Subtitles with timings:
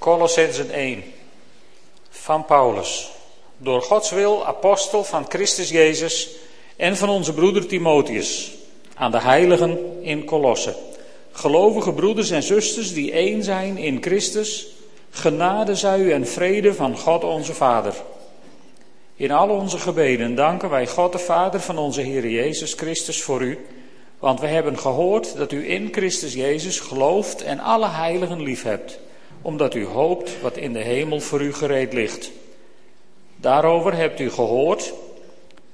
[0.00, 1.02] Colossensen 1
[2.10, 3.10] van Paulus.
[3.58, 6.28] Door Gods wil apostel van Christus Jezus
[6.76, 8.52] en van onze broeder Timotheus
[8.94, 10.74] aan de heiligen in Colosse.
[11.32, 14.66] Gelovige broeders en zusters die één zijn in Christus,
[15.10, 17.94] genade zij u en vrede van God onze Vader.
[19.16, 23.42] In al onze gebeden danken wij God de Vader van onze Heer Jezus Christus voor
[23.42, 23.66] u,
[24.18, 28.98] want we hebben gehoord dat u in Christus Jezus gelooft en alle heiligen liefhebt,
[29.42, 32.30] omdat u hoopt wat in de hemel voor u gereed ligt.
[33.36, 34.92] Daarover hebt u gehoord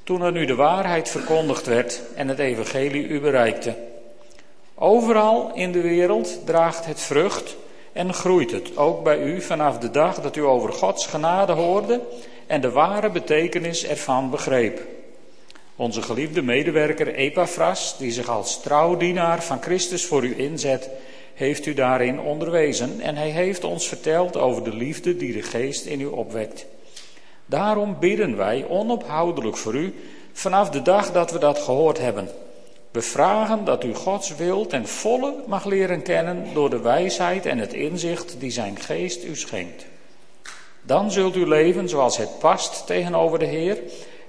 [0.05, 3.75] toen er nu de waarheid verkondigd werd en het evangelie u bereikte.
[4.75, 7.57] Overal in de wereld draagt het vrucht
[7.93, 12.01] en groeit het, ook bij u vanaf de dag dat u over Gods genade hoorde
[12.47, 14.81] en de ware betekenis ervan begreep.
[15.77, 20.91] Onze geliefde medewerker Epaphras, die zich als trouwdienaar van Christus voor u inzet,
[21.37, 25.85] heeft u daarin onderwezen en hij heeft ons verteld over de liefde die de geest
[25.85, 26.67] in u opwekt.
[27.47, 29.95] Daarom bidden wij onophoudelijk voor u
[30.33, 32.29] vanaf de dag dat we dat gehoord hebben.
[32.91, 37.59] We vragen dat u Gods wil ten volle mag leren kennen door de wijsheid en
[37.59, 39.87] het inzicht die zijn geest u schenkt.
[40.83, 43.79] Dan zult u leven zoals het past tegenover de Heer,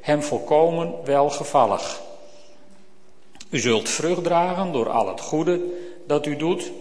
[0.02, 2.02] hem volkomen welgevallig.
[3.50, 5.62] U zult vrucht dragen door al het goede
[6.08, 6.72] dat u doet.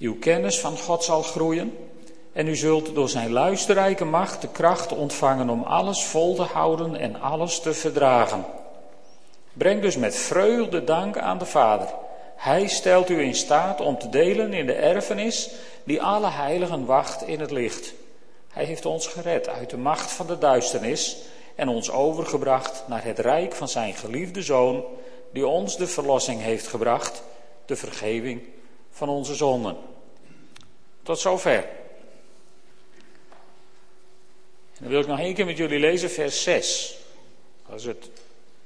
[0.00, 1.76] Uw kennis van God zal groeien
[2.32, 6.96] en u zult door zijn luisterrijke macht de kracht ontvangen om alles vol te houden
[6.96, 8.44] en alles te verdragen.
[9.52, 11.88] Breng dus met vreugde dank aan de Vader.
[12.36, 15.50] Hij stelt u in staat om te delen in de erfenis
[15.84, 17.94] die alle heiligen wacht in het licht.
[18.48, 21.16] Hij heeft ons gered uit de macht van de duisternis
[21.54, 24.84] en ons overgebracht naar het rijk van zijn geliefde Zoon,
[25.32, 27.22] die ons de verlossing heeft gebracht,
[27.66, 28.42] de vergeving
[28.90, 29.89] van onze zonden.
[31.10, 31.64] Tot zover.
[34.78, 36.98] dan wil ik nog één keer met jullie lezen, vers 6.
[37.68, 38.10] Dat is het,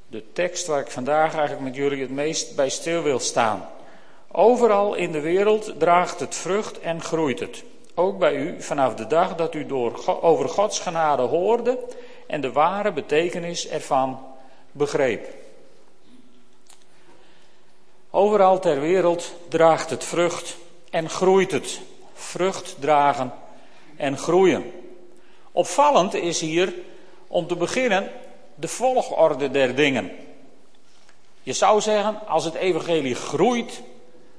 [0.06, 3.68] de tekst waar ik vandaag eigenlijk met jullie het meest bij stil wil staan.
[4.32, 7.62] Overal in de wereld draagt het vrucht en groeit het.
[7.94, 11.78] Ook bij u vanaf de dag dat u door, over Gods genade hoorde
[12.26, 14.26] en de ware betekenis ervan
[14.72, 15.28] begreep.
[18.10, 20.56] Overal ter wereld draagt het vrucht
[20.90, 21.80] en groeit het.
[22.14, 23.32] Vrucht dragen
[23.96, 24.72] en groeien.
[25.52, 26.74] Opvallend is hier
[27.26, 28.10] om te beginnen
[28.54, 30.10] de volgorde der dingen.
[31.42, 33.82] Je zou zeggen, als het evangelie groeit,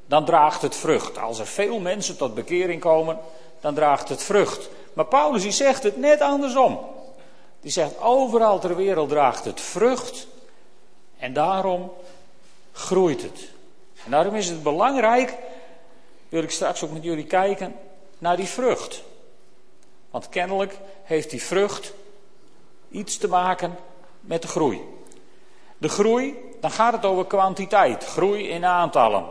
[0.05, 1.17] dan draagt het vrucht.
[1.17, 3.17] Als er veel mensen tot bekering komen,
[3.59, 4.69] dan draagt het vrucht.
[4.93, 6.79] Maar Paulus die zegt het net andersom.
[7.61, 10.27] Die zegt overal ter wereld draagt het vrucht
[11.17, 11.91] en daarom
[12.71, 13.49] groeit het.
[14.05, 15.37] En daarom is het belangrijk,
[16.35, 17.75] wil ik straks ook met jullie kijken,
[18.17, 19.03] naar die vrucht.
[20.11, 21.93] Want kennelijk heeft die vrucht
[22.89, 23.77] iets te maken
[24.19, 24.81] met de groei.
[25.77, 29.25] De groei, dan gaat het over kwantiteit, groei in aantallen.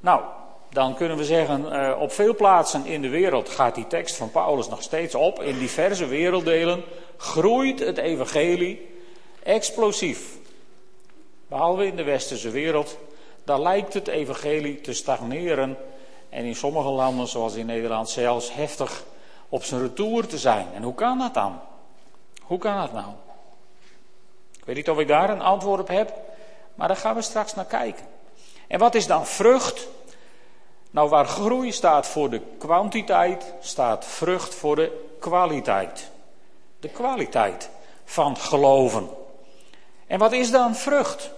[0.00, 0.22] Nou,
[0.70, 4.30] dan kunnen we zeggen, uh, op veel plaatsen in de wereld gaat die tekst van
[4.30, 5.42] Paulus nog steeds op.
[5.42, 6.84] In diverse werelddelen
[7.16, 8.88] groeit het evangelie
[9.42, 10.36] explosief.
[11.48, 12.98] Behalve in de westerse wereld,
[13.44, 15.76] daar lijkt het evangelie te stagneren.
[16.34, 19.04] En in sommige landen, zoals in Nederland zelfs, heftig
[19.48, 20.66] op zijn retour te zijn.
[20.74, 21.60] En hoe kan dat dan?
[22.42, 23.06] Hoe kan dat nou?
[24.58, 26.12] Ik weet niet of ik daar een antwoord op heb,
[26.74, 28.06] maar daar gaan we straks naar kijken.
[28.66, 29.88] En wat is dan vrucht?
[30.90, 36.10] Nou, waar groei staat voor de kwantiteit, staat vrucht voor de kwaliteit.
[36.80, 37.70] De kwaliteit
[38.04, 39.08] van geloven.
[40.06, 41.30] En wat is dan vrucht?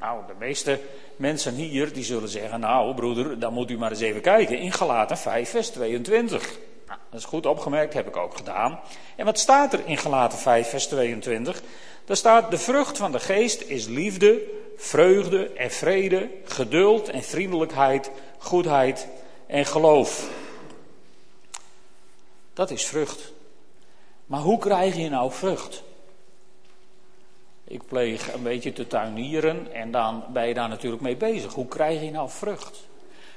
[0.00, 0.80] Nou, de meeste
[1.22, 4.72] mensen hier die zullen zeggen, nou broeder, dan moet u maar eens even kijken in
[4.72, 6.58] Galaten 5 vers 22.
[6.86, 8.80] Nou, dat is goed opgemerkt, heb ik ook gedaan.
[9.16, 11.62] En wat staat er in Galaten 5 vers 22?
[12.04, 14.42] Daar staat, de vrucht van de geest is liefde,
[14.76, 19.08] vreugde en vrede, geduld en vriendelijkheid, goedheid
[19.46, 20.28] en geloof.
[22.54, 23.32] Dat is vrucht.
[24.26, 25.82] Maar hoe krijg je nou vrucht?
[27.72, 31.54] Ik pleeg een beetje te tuinieren en dan ben je daar natuurlijk mee bezig.
[31.54, 32.88] Hoe krijg je nou vrucht?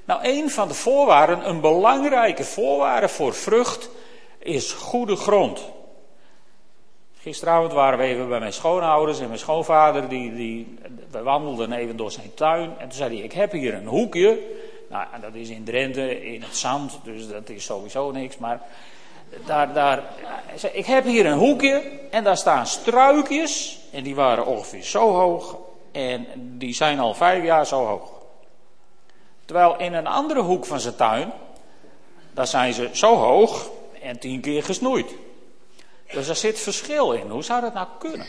[0.05, 3.89] Nou, een van de voorwaarden, een belangrijke voorwaarde voor vrucht,
[4.39, 5.71] is goede grond.
[7.17, 10.77] Gisteravond waren we even bij mijn schoonouders en mijn schoonvader, die, die,
[11.11, 12.73] we wandelden even door zijn tuin.
[12.77, 14.39] En toen zei hij, ik heb hier een hoekje.
[14.89, 18.37] Nou, dat is in Drenthe, in het zand, dus dat is sowieso niks.
[18.37, 18.61] Maar
[19.45, 20.03] daar, daar,
[20.71, 23.79] ik heb hier een hoekje en daar staan struikjes.
[23.91, 25.57] En die waren ongeveer zo hoog
[25.91, 28.09] en die zijn al vijf jaar zo hoog.
[29.45, 31.31] Terwijl in een andere hoek van zijn tuin,
[32.33, 33.69] dan zijn ze zo hoog
[34.01, 35.15] en tien keer gesnoeid.
[36.11, 37.29] Dus er zit verschil in.
[37.29, 38.27] Hoe zou dat nou kunnen?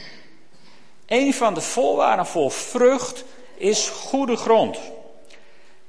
[1.07, 4.79] Een van de voorwaarden voor vrucht is goede grond.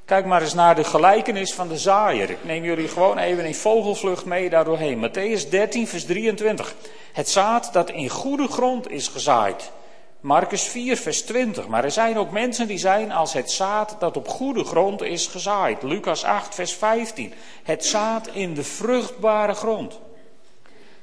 [0.07, 2.29] Kijk maar eens naar de gelijkenis van de zaaier.
[2.29, 5.09] Ik neem jullie gewoon even in vogelvlucht mee daardoorheen.
[5.09, 6.75] Matthäus 13, vers 23.
[7.13, 9.71] Het zaad dat in goede grond is gezaaid.
[10.19, 11.67] Marcus 4, vers 20.
[11.67, 15.27] Maar er zijn ook mensen die zijn als het zaad dat op goede grond is
[15.27, 15.83] gezaaid.
[15.83, 17.33] Lucas 8, vers 15.
[17.63, 19.99] Het zaad in de vruchtbare grond.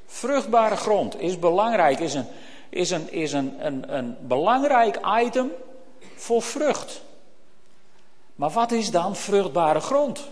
[0.07, 2.27] Vruchtbare grond is belangrijk, is een,
[2.69, 5.51] is een, is een, een, een belangrijk item
[6.17, 7.03] voor vrucht.
[8.35, 10.29] Maar wat is dan vruchtbare grond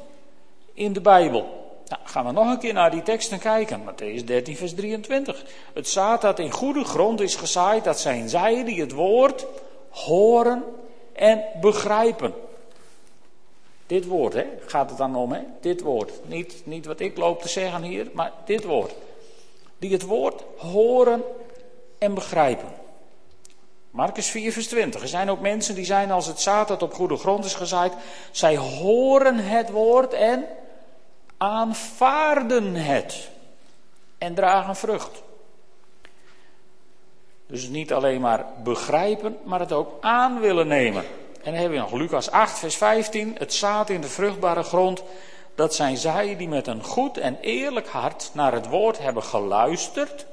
[0.73, 1.61] in de Bijbel?
[1.87, 3.81] Nou, gaan we nog een keer naar die teksten kijken.
[3.81, 5.45] Matthäus 13, vers 23.
[5.75, 9.47] Het zaad dat in goede grond is gezaaid, dat zijn zij die het woord
[9.91, 10.65] horen
[11.13, 12.35] en begrijpen.
[13.87, 15.41] Dit woord, hè, gaat het dan om, hè?
[15.61, 16.13] Dit woord.
[16.27, 18.95] Niet, niet wat ik loop te zeggen hier, maar dit woord.
[19.79, 21.23] Die het woord horen
[21.99, 22.82] en begrijpen.
[23.93, 25.03] Marcus 4, vers 20.
[25.03, 27.93] Er zijn ook mensen die zijn als het zaad dat op goede grond is gezaaid.
[28.31, 30.45] Zij horen het woord en
[31.37, 33.29] aanvaarden het.
[34.19, 35.23] En dragen vrucht.
[37.47, 41.03] Dus niet alleen maar begrijpen, maar het ook aan willen nemen.
[41.43, 43.35] En dan hebben we nog Lucas 8, vers 15.
[43.39, 45.03] Het zaad in de vruchtbare grond.
[45.55, 50.27] Dat zijn zij die met een goed en eerlijk hart naar het woord hebben geluisterd.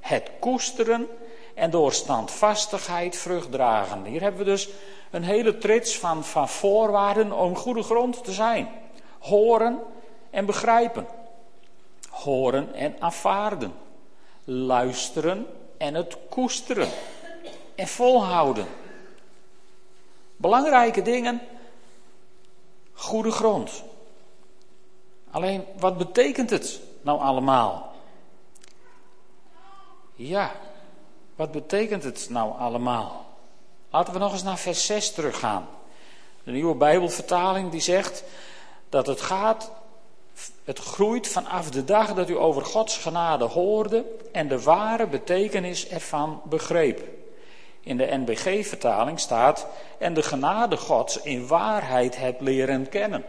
[0.00, 1.08] Het koesteren
[1.54, 4.04] en door standvastigheid vrucht dragen.
[4.04, 4.68] Hier hebben we dus
[5.10, 8.68] een hele trits van, van voorwaarden om goede grond te zijn.
[9.18, 9.82] Horen
[10.30, 11.06] en begrijpen.
[12.10, 13.74] Horen en aanvaarden.
[14.44, 15.46] Luisteren
[15.76, 16.88] en het koesteren.
[17.74, 18.66] En volhouden.
[20.36, 21.40] Belangrijke dingen.
[22.92, 23.82] Goede grond.
[25.30, 27.94] Alleen, wat betekent het nou allemaal?
[30.14, 30.52] Ja,
[31.36, 33.26] wat betekent het nou allemaal?
[33.90, 35.68] Laten we nog eens naar vers 6 teruggaan.
[36.44, 38.24] De nieuwe Bijbelvertaling die zegt
[38.88, 39.70] dat het gaat,
[40.64, 45.88] het groeit vanaf de dag dat u over Gods genade hoorde en de ware betekenis
[45.88, 47.08] ervan begreep.
[47.80, 49.66] In de NBG-vertaling staat
[49.98, 53.24] en de genade Gods in waarheid hebt leren kennen.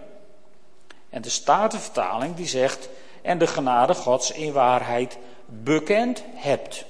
[1.09, 2.89] En de Statenvertaling die zegt
[3.21, 6.85] en de genade Gods in waarheid bekend hebt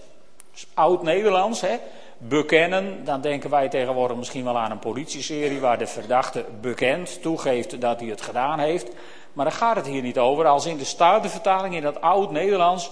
[0.74, 1.78] oud-Nederlands, hè.
[2.18, 7.82] Bekennen, dan denken wij tegenwoordig misschien wel aan een politieserie waar de verdachte bekend toegeeft
[7.82, 8.92] dat hij het gedaan heeft.
[9.34, 10.46] Maar daar gaat het hier niet over.
[10.46, 12.92] Als in de Statenvertaling in dat oud-Nederlands,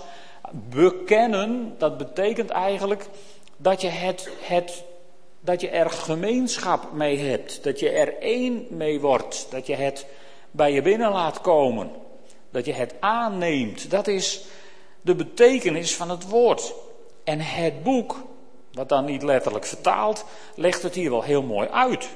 [0.51, 3.07] bekennen, dat betekent eigenlijk
[3.57, 4.83] dat je, het, het,
[5.39, 7.63] dat je er gemeenschap mee hebt.
[7.63, 9.47] Dat je er één mee wordt.
[9.49, 10.05] Dat je het
[10.51, 11.91] bij je binnen laat komen.
[12.51, 13.89] Dat je het aanneemt.
[13.89, 14.43] Dat is
[15.01, 16.73] de betekenis van het woord.
[17.23, 18.15] En het boek,
[18.71, 20.25] wat dan niet letterlijk vertaald,
[20.55, 22.09] legt het hier wel heel mooi uit.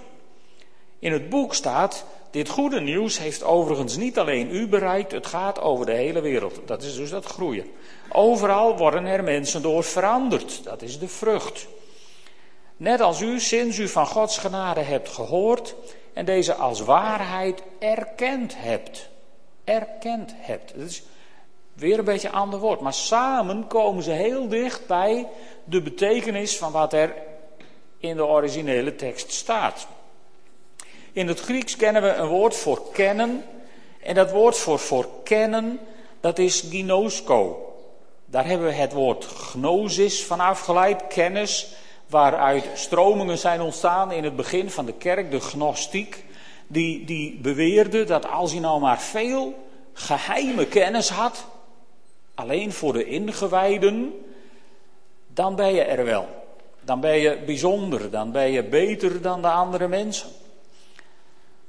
[0.99, 5.61] In het boek staat, dit goede nieuws heeft overigens niet alleen u bereikt, het gaat
[5.61, 6.59] over de hele wereld.
[6.65, 7.65] Dat is dus dat groeien.
[8.09, 11.67] Overal worden er mensen door veranderd, dat is de vrucht.
[12.77, 15.75] Net als u sinds u van Gods genade hebt gehoord
[16.13, 19.09] en deze als waarheid erkend hebt.
[19.63, 20.73] Erkend hebt.
[21.77, 22.79] Weer een beetje ander woord.
[22.79, 25.27] Maar samen komen ze heel dicht bij
[25.63, 27.13] de betekenis van wat er
[27.97, 29.87] in de originele tekst staat.
[31.11, 33.43] In het Grieks kennen we een woord voor kennen.
[34.01, 35.79] En dat woord voor, voor kennen,
[36.19, 37.73] dat is ginosko.
[38.25, 41.73] Daar hebben we het woord gnosis van afgeleid, kennis,
[42.07, 46.23] waaruit stromingen zijn ontstaan in het begin van de kerk, de gnostiek.
[46.67, 49.53] Die, die beweerde dat als je nou maar veel
[49.93, 51.45] geheime kennis had,
[52.37, 54.13] alleen voor de ingewijden,
[55.27, 56.27] dan ben je er wel.
[56.81, 60.29] Dan ben je bijzonder, dan ben je beter dan de andere mensen.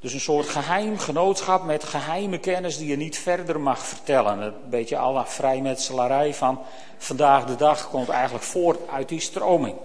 [0.01, 4.41] Dus een soort geheim genootschap met geheime kennis die je niet verder mag vertellen.
[4.41, 6.61] Een beetje alle vrijmetselarij van
[6.99, 9.77] vandaag de dag komt eigenlijk voort uit die stroming.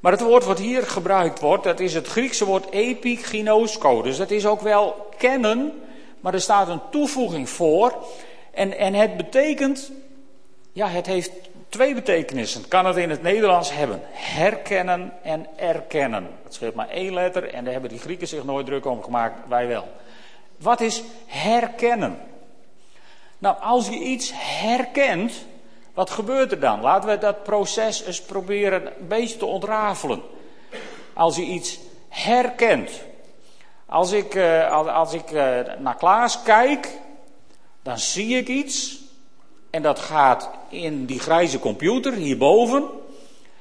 [0.00, 4.02] Maar het woord wat hier gebruikt wordt, dat is het Griekse woord epiginosko.
[4.02, 5.82] Dus dat is ook wel kennen,
[6.20, 7.94] maar er staat een toevoeging voor.
[8.52, 9.90] En, en het betekent,
[10.72, 11.32] ja, het heeft
[11.68, 12.68] twee betekenissen.
[12.68, 14.00] Kan het in het Nederlands hebben.
[14.12, 16.28] Herkennen en erkennen.
[16.44, 19.48] Het scheelt maar één letter en daar hebben die Grieken zich nooit druk om gemaakt,
[19.48, 19.88] wij wel.
[20.56, 22.18] Wat is herkennen?
[23.38, 25.44] Nou, als je iets herkent,
[25.94, 26.80] wat gebeurt er dan?
[26.80, 30.22] Laten we dat proces eens proberen een beetje te ontrafelen.
[31.12, 31.78] Als je iets
[32.08, 32.90] herkent.
[33.86, 36.88] Als ik, eh, als ik eh, naar Klaas kijk,
[37.82, 39.00] dan zie ik iets
[39.72, 42.84] en dat gaat in die grijze computer hierboven.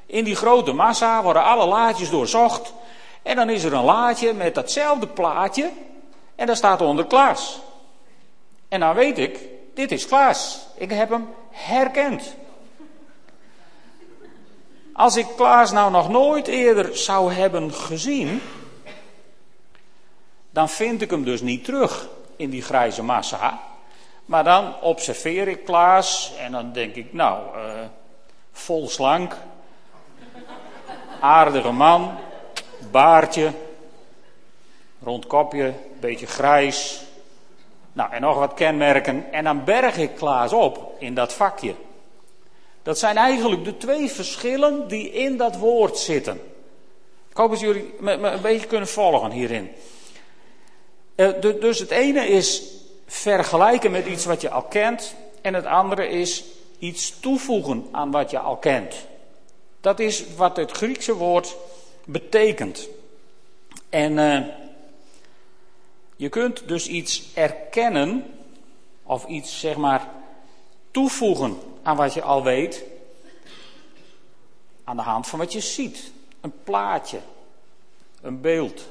[0.05, 2.73] In die grote massa worden alle laadjes doorzocht.
[3.21, 5.71] En dan is er een laadje met datzelfde plaatje.
[6.35, 7.59] En daar staat onder Klaas.
[8.67, 9.39] En dan weet ik,
[9.73, 10.67] dit is Klaas.
[10.75, 12.35] Ik heb hem herkend.
[14.93, 18.41] Als ik Klaas nou nog nooit eerder zou hebben gezien,
[20.49, 23.70] dan vind ik hem dus niet terug in die grijze massa.
[24.31, 27.79] Maar dan observeer ik Klaas en dan denk ik, nou, uh,
[28.51, 29.37] vol slank,
[31.19, 32.17] aardige man,
[32.91, 33.51] baardje,
[35.03, 37.01] rond kopje, beetje grijs.
[37.93, 39.31] Nou, en nog wat kenmerken.
[39.31, 41.75] En dan berg ik Klaas op in dat vakje.
[42.83, 46.41] Dat zijn eigenlijk de twee verschillen die in dat woord zitten.
[47.29, 49.71] Ik hoop dat jullie me, een beetje kunnen volgen hierin.
[51.15, 52.79] Uh, dus het ene is
[53.11, 55.15] vergelijken met iets wat je al kent.
[55.41, 56.43] En het andere is
[56.79, 58.95] iets toevoegen aan wat je al kent.
[59.81, 61.55] Dat is wat het Griekse woord
[62.05, 62.87] betekent.
[63.89, 64.45] En uh,
[66.15, 68.33] je kunt dus iets erkennen,
[69.03, 70.09] of iets zeg maar
[70.91, 72.83] toevoegen aan wat je al weet,
[74.83, 76.11] aan de hand van wat je ziet.
[76.41, 77.19] Een plaatje,
[78.21, 78.83] een beeld.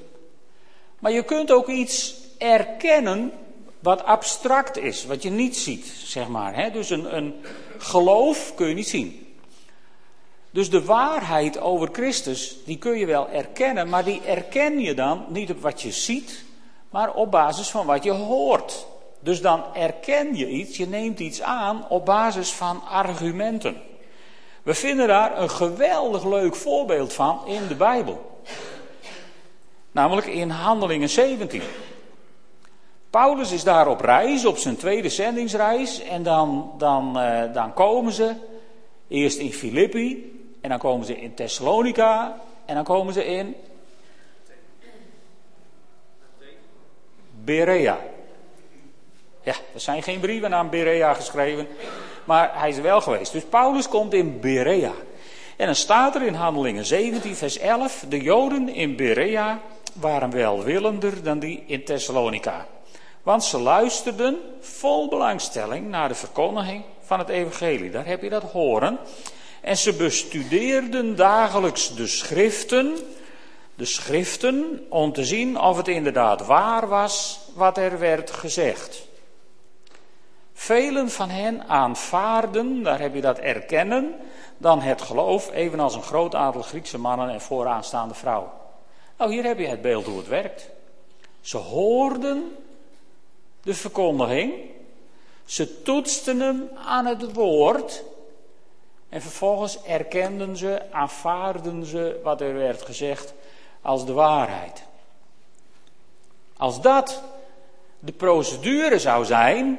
[0.98, 3.32] Maar je kunt ook iets erkennen
[3.80, 6.54] wat abstract is, wat je niet ziet, zeg maar.
[6.54, 6.70] Hè?
[6.70, 7.34] Dus een, een
[7.78, 9.34] geloof kun je niet zien.
[10.50, 15.24] Dus de waarheid over Christus, die kun je wel erkennen, maar die erken je dan
[15.28, 16.44] niet op wat je ziet,
[16.90, 18.86] maar op basis van wat je hoort.
[19.20, 23.82] Dus dan erken je iets, je neemt iets aan op basis van argumenten.
[24.62, 28.42] We vinden daar een geweldig leuk voorbeeld van in de Bijbel.
[29.92, 31.62] Namelijk in Handelingen 17.
[33.10, 36.02] Paulus is daar op reis, op zijn tweede zendingsreis.
[36.02, 38.34] En dan, dan, uh, dan komen ze
[39.08, 40.38] eerst in Filippi.
[40.60, 42.40] En dan komen ze in Thessalonica.
[42.64, 43.56] En dan komen ze in
[47.44, 47.98] Berea.
[49.42, 51.66] Ja, er zijn geen brieven aan Berea geschreven.
[52.24, 53.32] Maar hij is er wel geweest.
[53.32, 54.92] Dus Paulus komt in Berea.
[55.56, 58.04] En dan staat er in Handelingen 17, vers 11.
[58.08, 59.60] De Joden in Berea
[59.92, 62.66] waren welwillender dan die in Thessalonica.
[63.22, 67.90] Want ze luisterden vol belangstelling naar de verkondiging van het evangelie.
[67.90, 68.98] Daar heb je dat horen.
[69.60, 72.96] En ze bestudeerden dagelijks de schriften,
[73.74, 79.08] de schriften, om te zien of het inderdaad waar was wat er werd gezegd.
[80.52, 84.14] Velen van hen aanvaarden, daar heb je dat erkennen,
[84.58, 88.50] dan het geloof, evenals een groot aantal Griekse mannen en vooraanstaande vrouwen.
[89.18, 90.70] Nou, hier heb je het beeld hoe het werkt.
[91.40, 92.56] Ze hoorden
[93.62, 94.52] de verkondiging.
[95.44, 98.02] Ze toetsten hem aan het woord.
[99.08, 103.34] En vervolgens erkenden ze, aanvaarden ze wat er werd gezegd
[103.82, 104.82] als de waarheid.
[106.56, 107.22] Als dat
[107.98, 109.78] de procedure zou zijn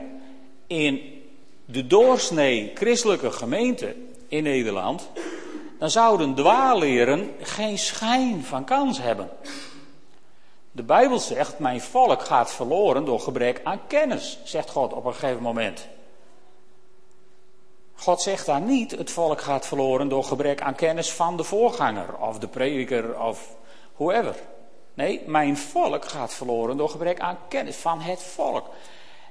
[0.68, 1.22] in
[1.66, 3.96] de doorsnee christelijke gemeente
[4.28, 5.10] in Nederland,
[5.80, 9.30] dan zouden dwaalleren geen schijn van kans hebben.
[10.72, 15.14] De Bijbel zegt, mijn volk gaat verloren door gebrek aan kennis, zegt God op een
[15.14, 15.88] gegeven moment.
[17.94, 22.18] God zegt daar niet, het volk gaat verloren door gebrek aan kennis van de voorganger
[22.18, 23.56] of de prediker of
[23.96, 24.36] whoever.
[24.94, 28.70] Nee, mijn volk gaat verloren door gebrek aan kennis van het volk.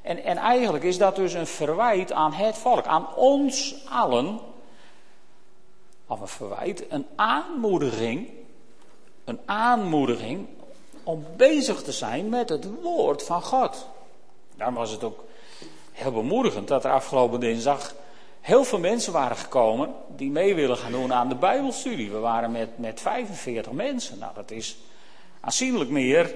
[0.03, 4.41] En, en eigenlijk is dat dus een verwijt aan het volk, aan ons allen.
[6.07, 8.31] Of een verwijt, een aanmoediging.
[9.25, 10.49] Een aanmoediging
[11.03, 13.87] om bezig te zijn met het woord van God.
[14.57, 15.25] Daarom was het ook
[15.93, 17.95] heel bemoedigend dat er afgelopen dinsdag
[18.41, 22.11] heel veel mensen waren gekomen die mee willen gaan doen aan de Bijbelstudie.
[22.11, 24.19] We waren met, met 45 mensen.
[24.19, 24.77] Nou, dat is
[25.41, 26.35] aanzienlijk meer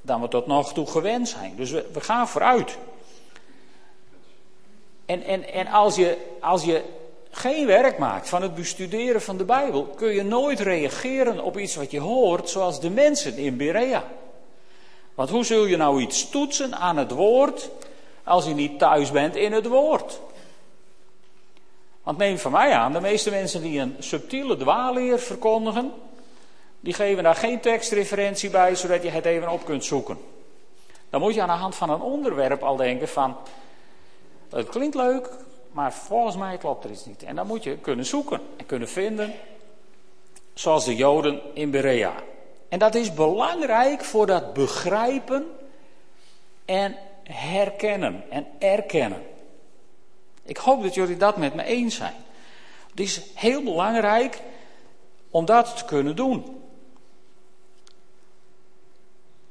[0.00, 1.56] dan we tot nog toe gewend zijn.
[1.56, 2.78] Dus we, we gaan vooruit.
[5.06, 6.82] En, en, en als, je, als je
[7.30, 11.76] geen werk maakt van het bestuderen van de Bijbel, kun je nooit reageren op iets
[11.76, 14.04] wat je hoort, zoals de mensen in Berea.
[15.14, 17.70] Want hoe zul je nou iets toetsen aan het woord
[18.24, 20.20] als je niet thuis bent in het woord?
[22.02, 25.92] Want neem van mij aan, de meeste mensen die een subtiele dwaalleer verkondigen,
[26.80, 30.18] die geven daar geen tekstreferentie bij, zodat je het even op kunt zoeken.
[31.10, 33.36] Dan moet je aan de hand van een onderwerp al denken van,
[34.50, 35.30] het klinkt leuk,
[35.80, 37.22] maar volgens mij klopt er iets niet.
[37.22, 39.34] En dan moet je kunnen zoeken en kunnen vinden,
[40.54, 42.14] zoals de Joden in Berea.
[42.68, 45.46] En dat is belangrijk voor dat begrijpen
[46.64, 49.22] en herkennen en erkennen.
[50.42, 52.14] Ik hoop dat jullie dat met me eens zijn.
[52.90, 54.40] Het is heel belangrijk
[55.30, 56.62] om dat te kunnen doen.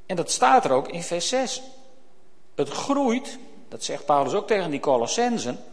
[0.06, 1.62] En dat staat er ook in vers 6.
[2.56, 5.64] Het groeit, dat zegt Paulus ook tegen die Colossensen,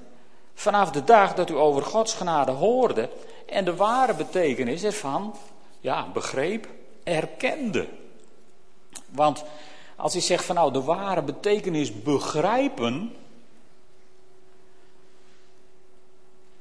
[0.59, 3.09] vanaf de dag dat u over Gods genade hoorde
[3.47, 5.35] en de ware betekenis ervan,
[5.81, 6.69] ja, begreep,
[7.05, 7.89] erkende.
[9.09, 9.45] Want
[9.97, 13.17] als hij zegt van nou, de ware betekenis begrijpen.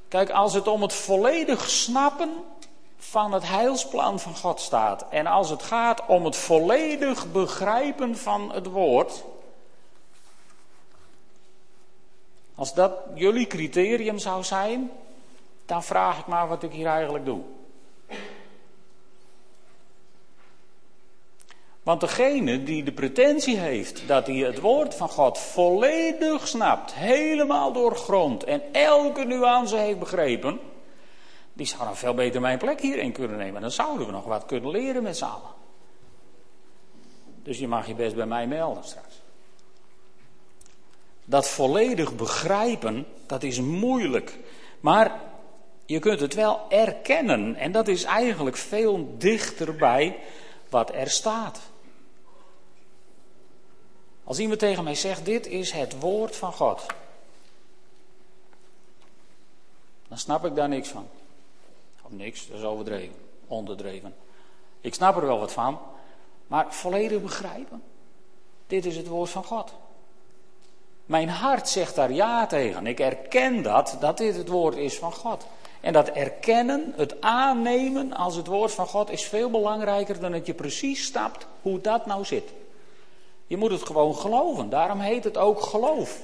[0.08, 2.32] Kijk, als het om het volledig snappen
[2.98, 5.06] van het heilsplan van God staat.
[5.10, 9.24] En als het gaat om het volledig begrijpen van het woord.
[12.56, 14.92] Als dat jullie criterium zou zijn,
[15.66, 17.42] dan vraag ik maar wat ik hier eigenlijk doe.
[21.84, 27.72] Want degene die de pretentie heeft dat hij het woord van God volledig snapt, helemaal
[27.72, 30.60] doorgrond en elke nuance heeft begrepen,
[31.54, 33.62] die zou dan veel beter mijn plek hierin kunnen nemen.
[33.62, 35.54] Dan zouden we nog wat kunnen leren met z'n allen.
[37.44, 39.25] Dus je mag je best bij mij melden straks.
[41.26, 44.38] Dat volledig begrijpen, dat is moeilijk.
[44.80, 45.22] Maar
[45.86, 47.56] je kunt het wel erkennen.
[47.56, 50.20] En dat is eigenlijk veel dichterbij
[50.70, 51.60] wat er staat.
[54.24, 56.86] Als iemand tegen mij zegt: Dit is het woord van God.
[60.08, 61.08] Dan snap ik daar niks van.
[62.04, 63.16] Of niks, dat is overdreven,
[63.48, 64.16] onderdreven.
[64.82, 65.80] Ik snap er wel wat van,
[66.48, 67.84] maar volledig begrijpen.
[68.68, 69.74] Dit is het woord van God.
[71.06, 72.88] Mijn hart zegt daar ja tegen.
[72.88, 75.46] Ik erken dat, dat dit het woord is van God.
[75.82, 80.46] En dat erkennen, het aannemen als het woord van God, is veel belangrijker dan dat
[80.46, 82.50] je precies snapt hoe dat nou zit.
[83.48, 84.70] Je moet het gewoon geloven.
[84.70, 86.20] Daarom heet het ook geloof.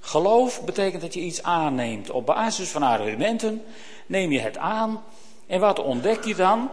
[0.00, 2.10] Geloof betekent dat je iets aanneemt.
[2.10, 3.64] Op basis van argumenten
[4.06, 5.02] neem je het aan.
[5.46, 6.70] En wat ontdek je dan?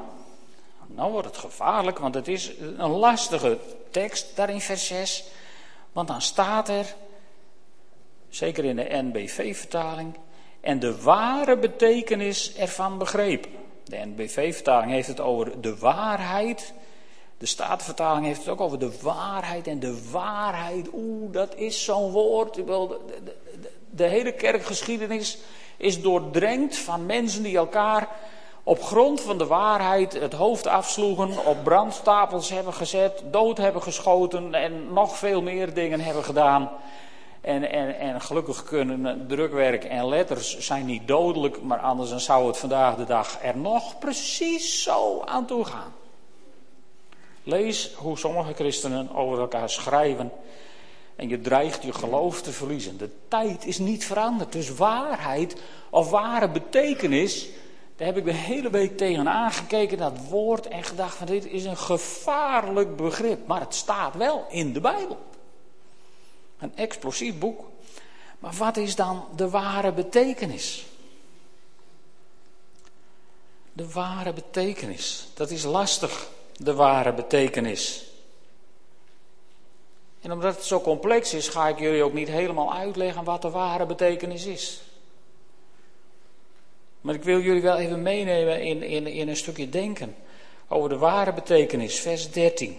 [0.87, 3.57] Nou wordt het gevaarlijk, want het is een lastige
[3.91, 5.23] tekst daar in vers 6.
[5.93, 6.95] Want dan staat er,
[8.29, 10.15] zeker in de NBV-vertaling,
[10.61, 13.51] en de ware betekenis ervan begrepen.
[13.83, 16.73] De NBV-vertaling heeft het over de waarheid
[17.43, 19.67] de Statenvertaling heeft het ook over de waarheid.
[19.67, 22.53] En de waarheid, oeh, dat is zo'n woord.
[22.53, 22.97] De,
[23.89, 25.37] de, hele kerkgeschiedenis
[25.77, 28.09] is doordrenkt van mensen die elkaar
[28.63, 34.53] op grond van de waarheid het hoofd afsloegen, op brandstapels hebben gezet, dood hebben geschoten
[34.53, 36.69] en nog veel meer dingen hebben gedaan.
[37.41, 42.57] En, en, en gelukkig kunnen drukwerk en letters zijn niet dodelijk, maar anders zou het
[42.57, 45.93] vandaag de dag er nog precies zo aan toe gaan.
[47.43, 50.31] Lees hoe sommige christenen over elkaar schrijven.
[51.15, 52.97] En je dreigt je geloof te verliezen.
[52.97, 54.51] De tijd is niet veranderd.
[54.51, 57.49] Dus waarheid of ware betekenis.
[57.95, 61.65] Daar heb ik de hele week tegen aangekeken, dat woord, en gedacht van dit is
[61.65, 63.47] een gevaarlijk begrip.
[63.47, 65.25] Maar het staat wel in de Bijbel.
[66.59, 67.65] Een explosief boek.
[68.39, 70.85] Maar wat is dan de ware betekenis?
[73.73, 78.03] De ware betekenis, dat is lastig de ware betekenis.
[80.21, 83.49] En omdat het zo complex is, ga ik jullie ook niet helemaal uitleggen wat de
[83.49, 84.81] ware betekenis is.
[87.03, 90.15] Maar ik wil jullie wel even meenemen in, in, in een stukje denken
[90.67, 92.77] over de ware betekenis, vers 13.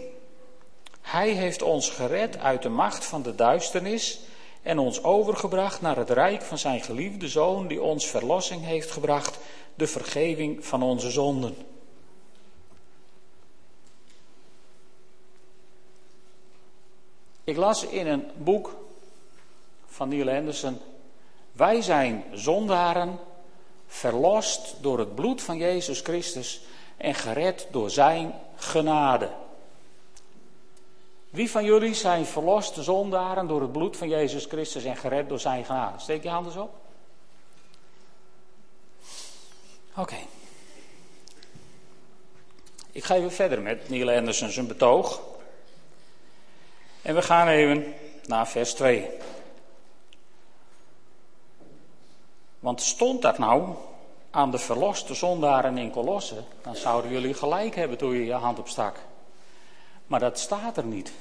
[1.01, 4.21] Hij heeft ons gered uit de macht van de duisternis
[4.63, 9.39] en ons overgebracht naar het rijk van zijn geliefde zoon, die ons verlossing heeft gebracht,
[9.75, 11.57] de vergeving van onze zonden.
[17.45, 18.77] Ik las in een boek
[19.87, 20.79] van Neil Anderson:
[21.53, 23.19] Wij zijn zondaren,
[23.95, 26.61] verlost door het bloed van Jezus Christus
[26.97, 29.31] en gered door Zijn genade.
[31.31, 35.41] Wie van jullie zijn verloste zondaren door het bloed van Jezus Christus en gered door
[35.41, 35.99] Zijn genade?
[35.99, 36.75] Steek je handen op.
[39.97, 40.19] Oké.
[42.93, 45.21] Ik ga even verder met Neil Anderson zijn betoog.
[47.03, 47.95] En we gaan even
[48.27, 49.11] naar vers 2.
[52.65, 53.69] Want stond dat nou
[54.31, 58.59] aan de verloste zondaren in Kolosse, dan zouden jullie gelijk hebben toen je je hand
[58.59, 58.97] opstak.
[60.07, 61.13] Maar dat staat er niet.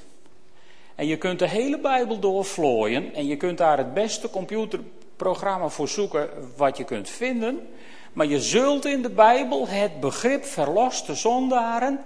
[0.94, 5.88] En je kunt de hele Bijbel doorvlooien en je kunt daar het beste computerprogramma voor
[5.88, 7.68] zoeken wat je kunt vinden.
[8.12, 12.04] Maar je zult in de Bijbel het begrip verloste zondaren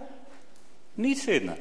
[0.94, 1.56] niet vinden.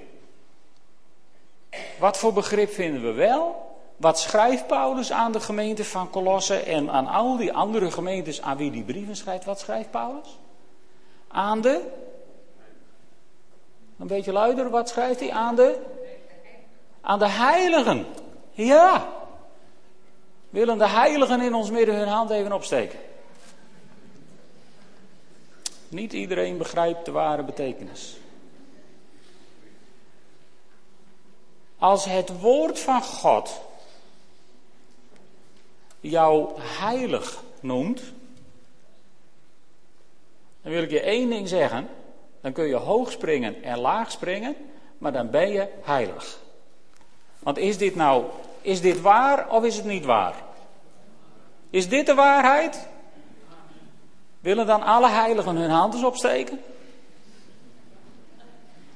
[2.00, 3.67] Wat voor begrip vinden we wel?
[3.98, 8.58] Wat schrijft Paulus aan de gemeente van Colosse en aan al die andere gemeentes aan
[8.58, 9.46] wie die brieven schrijft?
[9.46, 10.40] Wat schrijft Paulus?
[11.28, 11.82] Aan de.
[14.00, 15.32] Een beetje luider, wat schrijft hij?
[15.32, 15.80] Aan de.
[17.02, 18.06] Aan de heiligen.
[18.52, 19.10] Ja.
[20.50, 23.00] Willen de heiligen in ons midden hun hand even opsteken?
[25.90, 28.18] Niet iedereen begrijpt de ware betekenis.
[31.78, 33.66] Als het woord van God
[36.00, 38.02] jou heilig noemt,
[40.62, 41.88] dan wil ik je één ding zeggen.
[42.42, 44.56] Dan kun je hoog springen en laag springen,
[44.98, 46.40] maar dan ben je heilig.
[47.40, 48.24] Want is dit nou,
[48.62, 50.36] is dit waar of is het niet waar?
[51.70, 52.88] Is dit de waarheid?
[54.40, 56.60] Willen dan alle heiligen hun handen opsteken?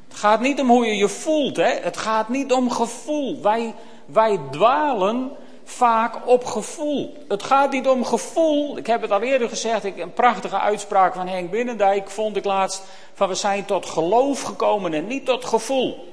[0.07, 1.71] Het gaat niet om hoe je je voelt, hè?
[1.71, 3.41] het gaat niet om gevoel.
[3.41, 5.31] Wij, wij dwalen
[5.71, 7.17] vaak op gevoel.
[7.27, 8.77] Het gaat niet om gevoel.
[8.77, 12.45] Ik heb het al eerder gezegd, ik, een prachtige uitspraak van Henk Binnendijk vond ik
[12.45, 12.83] laatst.
[13.13, 16.07] Van we zijn tot geloof gekomen en niet tot gevoel.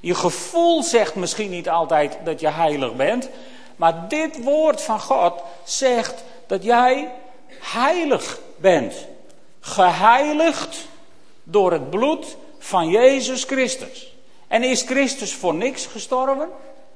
[0.00, 3.28] Je gevoel zegt misschien niet altijd dat je heilig bent.
[3.76, 7.12] Maar dit woord van God zegt dat jij
[7.60, 9.06] heilig bent.
[9.60, 10.88] Geheiligd
[11.42, 14.16] door het bloed van Jezus Christus.
[14.48, 16.48] En is Christus voor niks gestorven?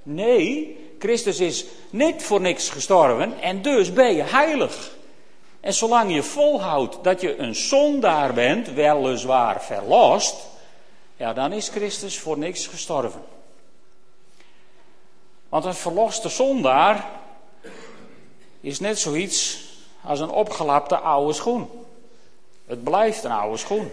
[0.02, 4.94] Nee, Christus is niet voor niks gestorven en dus ben je heilig.
[5.60, 10.36] En zolang je volhoudt dat je een zondaar bent, weliswaar verlost,
[11.16, 13.22] ja, dan is Christus voor niks gestorven.
[15.48, 17.08] Want een verloste zondaar
[18.60, 19.64] is net zoiets
[20.02, 21.70] als een opgelapte oude schoen.
[22.66, 23.90] Het blijft een oude schoen.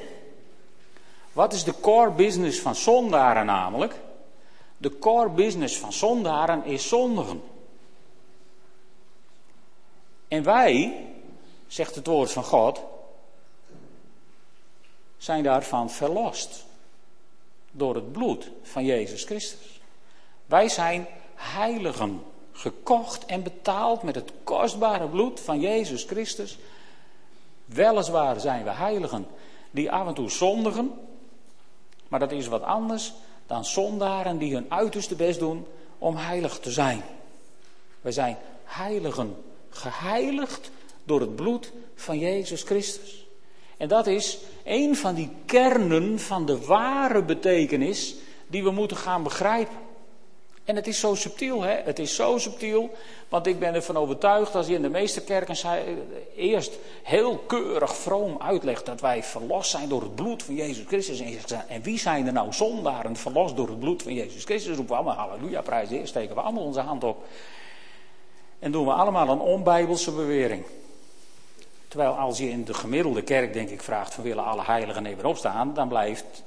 [1.33, 3.93] Wat is de core business van zondaren namelijk?
[4.83, 7.43] De core business van zondaren is zondigen.
[10.27, 11.05] En wij,
[11.67, 12.81] zegt het woord van God,
[15.17, 16.65] zijn daarvan verlost.
[17.71, 19.81] Door het bloed van Jezus Christus.
[20.45, 26.57] Wij zijn heiligen, gekocht en betaald met het kostbare bloed van Jezus Christus.
[27.65, 29.27] Weliswaar zijn we heiligen
[29.71, 30.91] die af en toe zondigen,
[32.07, 33.13] maar dat is wat anders
[33.53, 35.65] dan zondaren die hun uiterste best doen
[35.97, 37.01] om heilig te zijn.
[38.01, 39.35] Wij zijn heiligen,
[39.69, 40.71] geheiligd
[41.03, 43.27] door het bloed van Jezus Christus.
[43.77, 48.15] En dat is een van die kernen van de ware betekenis
[48.47, 49.77] die we moeten gaan begrijpen.
[50.65, 51.81] En het is zo subtiel, hè?
[51.83, 52.89] Het is zo subtiel,
[53.29, 55.55] want ik ben ervan overtuigd als je in de meeste kerken
[56.35, 61.21] eerst heel keurig vroom uitlegt dat wij verlost zijn door het bloed van Jezus Christus.
[61.67, 64.75] En wie zijn er nou zondaren verlost door het bloed van Jezus Christus?
[64.75, 67.23] Roepen we allemaal halleluja, prijs eerst, steken we allemaal onze hand op.
[68.59, 70.65] En doen we allemaal een onbijbelse bewering.
[71.87, 75.25] Terwijl als je in de gemiddelde kerk, denk ik, vraagt van willen alle heiligen even
[75.25, 76.43] opstaan, dan blijft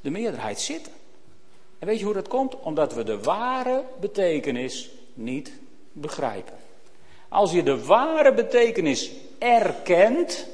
[0.00, 0.92] de meerderheid zitten.
[1.78, 2.60] En weet je hoe dat komt?
[2.60, 5.52] Omdat we de ware betekenis niet
[5.92, 6.54] begrijpen.
[7.28, 10.46] Als je de ware betekenis erkent,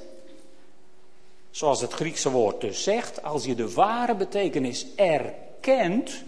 [1.51, 6.23] zoals het Griekse woord dus zegt, als je de ware betekenis erkent,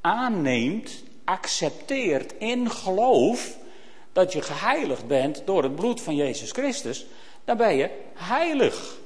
[0.00, 3.56] aanneemt, accepteert in geloof
[4.12, 7.06] dat je geheiligd bent door het bloed van Jezus Christus,
[7.44, 8.96] dan ben je heilig.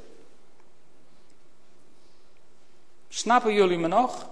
[3.13, 4.29] Snappen jullie me nog?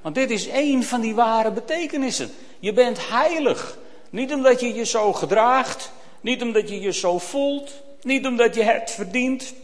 [0.00, 2.30] Want dit is één van die ware betekenissen.
[2.58, 3.78] Je bent heilig.
[4.10, 8.62] Niet omdat je je zo gedraagt, niet omdat je je zo voelt, niet omdat je
[8.62, 9.54] het verdient,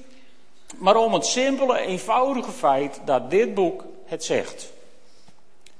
[0.77, 4.73] maar om het simpele, eenvoudige feit dat dit boek het zegt.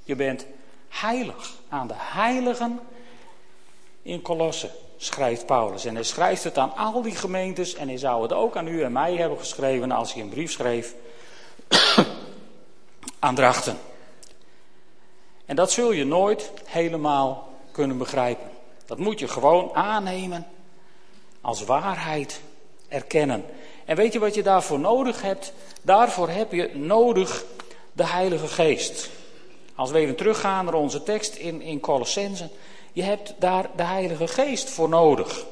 [0.03, 0.45] Je bent
[0.89, 2.79] heilig aan de heiligen
[4.01, 5.85] in Kolossen, schrijft Paulus.
[5.85, 8.83] En hij schrijft het aan al die gemeentes en hij zou het ook aan u
[8.83, 10.95] en mij hebben geschreven als hij een brief schreef
[13.27, 13.77] aan drachten.
[15.45, 18.49] En dat zul je nooit helemaal kunnen begrijpen.
[18.85, 20.47] Dat moet je gewoon aannemen
[21.41, 22.41] als waarheid
[22.87, 23.45] erkennen.
[23.85, 25.53] En weet je wat je daarvoor nodig hebt?
[25.81, 27.45] Daarvoor heb je nodig
[27.93, 29.09] de Heilige Geest.
[29.75, 32.49] Als we even teruggaan naar onze tekst in, in Colossense.
[32.93, 35.45] Je hebt daar de Heilige Geest voor nodig.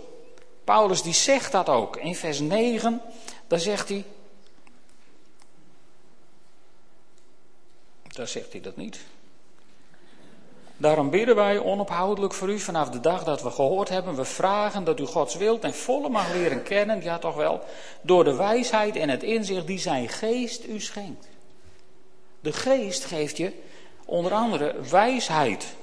[0.64, 1.98] Paulus die zegt dat ook.
[1.98, 3.02] In vers 9,
[3.48, 4.06] daar zegt hij,
[8.16, 9.00] Daar zegt hij dat niet.
[10.78, 14.16] Daarom bidden wij onophoudelijk voor u vanaf de dag dat we gehoord hebben.
[14.16, 17.64] We vragen dat u Gods wil ten volle mag leren kennen, ja toch wel,
[18.02, 21.28] door de wijsheid en het inzicht die zijn geest u schenkt.
[22.40, 23.54] De geest geeft je
[24.06, 25.76] Onder andere wijsheid.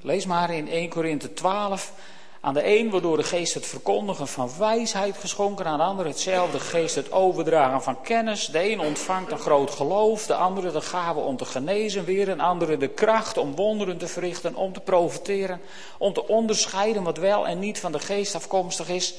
[0.00, 1.92] Lees maar in 1 Korinthe 12.
[2.40, 6.06] Aan de een wordt door de geest het verkondigen van wijsheid geschonken, aan de ander
[6.06, 8.46] hetzelfde geest het overdragen van kennis.
[8.46, 12.40] De een ontvangt een groot geloof, de andere de gave om te genezen, weer een
[12.40, 15.60] andere de kracht om wonderen te verrichten, om te profiteren,
[15.98, 19.14] om te onderscheiden wat wel en niet van de geest afkomstig is,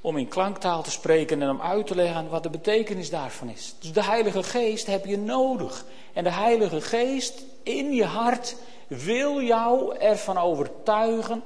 [0.00, 3.74] om in klanktaal te spreken en om uit te leggen wat de betekenis daarvan is.
[3.80, 5.84] Dus de Heilige Geest heb je nodig.
[6.12, 11.42] En de Heilige Geest in je hart wil jou ervan overtuigen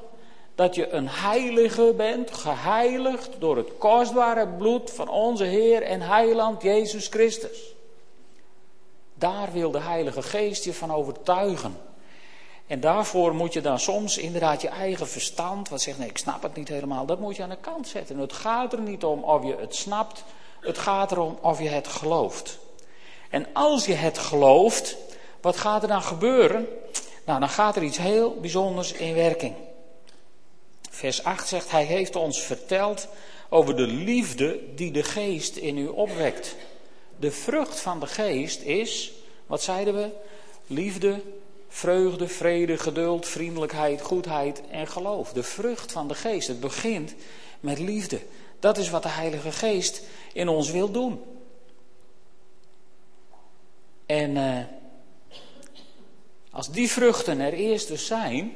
[0.61, 6.63] dat je een heilige bent, geheiligd door het kostbare bloed van onze Heer en Heiland
[6.63, 7.75] Jezus Christus.
[9.15, 11.77] Daar wil de Heilige Geest je van overtuigen.
[12.67, 16.43] En daarvoor moet je dan soms inderdaad je eigen verstand, wat zegt nee, ik snap
[16.43, 18.19] het niet helemaal, dat moet je aan de kant zetten.
[18.19, 20.25] Het gaat er niet om of je het snapt,
[20.61, 22.59] het gaat erom of je het gelooft.
[23.31, 24.97] En als je het gelooft,
[25.41, 26.69] wat gaat er dan gebeuren?
[27.25, 29.55] Nou, dan gaat er iets heel bijzonders in werking.
[31.01, 33.09] Vers 8 zegt, hij heeft ons verteld
[33.49, 36.57] over de liefde die de geest in u opwekt.
[37.17, 39.13] De vrucht van de geest is,
[39.47, 40.11] wat zeiden we?
[40.67, 41.23] Liefde,
[41.69, 45.33] vreugde, vrede, geduld, vriendelijkheid, goedheid en geloof.
[45.33, 46.49] De vrucht van de geest.
[46.49, 47.15] Het begint
[47.61, 48.21] met liefde.
[48.59, 51.21] Dat is wat de Heilige Geest in ons wil doen.
[54.07, 54.59] En uh,
[56.51, 58.53] als die vruchten er eerst dus zijn,